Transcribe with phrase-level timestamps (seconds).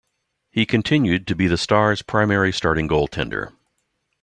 [0.49, 3.53] He continued to be the Stars' primary starting goaltender.